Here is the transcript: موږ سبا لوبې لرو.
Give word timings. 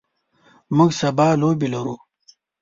موږ 0.75 0.91
سبا 1.01 1.27
لوبې 1.41 1.67
لرو. 1.73 1.95